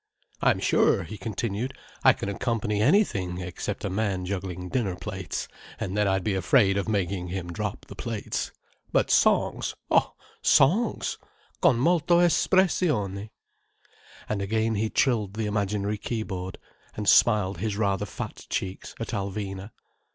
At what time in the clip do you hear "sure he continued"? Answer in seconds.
0.59-1.77